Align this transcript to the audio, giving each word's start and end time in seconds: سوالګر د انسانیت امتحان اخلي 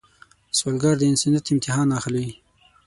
سوالګر 0.57 0.95
د 0.99 1.03
انسانیت 1.11 1.45
امتحان 1.53 1.87
اخلي 1.99 2.27